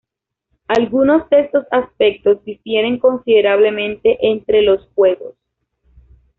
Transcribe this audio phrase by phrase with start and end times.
[0.67, 5.35] Algunos de estos aspectos difieren considerablemente entre los juegos.